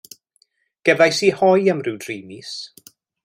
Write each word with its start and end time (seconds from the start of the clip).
Gefais 0.87 1.19
i 1.27 1.29
hoe 1.41 1.69
am 1.73 1.83
rhyw 1.85 1.99
dri 2.05 2.17
mis. 2.31 2.57